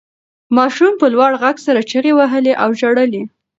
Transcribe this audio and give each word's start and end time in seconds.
ماشوم 0.55 0.93
په 1.01 1.07
لوړ 1.13 1.31
غږ 1.41 1.57
سره 1.65 1.81
چیغې 1.89 2.13
وهلې 2.19 2.53
او 2.63 2.69
ژړل 2.79 3.11
یې. 3.17 3.23